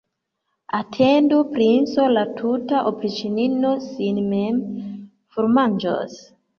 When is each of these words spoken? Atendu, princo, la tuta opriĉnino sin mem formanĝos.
Atendu, 0.77 1.37
princo, 1.57 2.07
la 2.15 2.25
tuta 2.41 2.81
opriĉnino 2.95 3.77
sin 3.93 4.21
mem 4.35 4.61
formanĝos. 5.39 6.23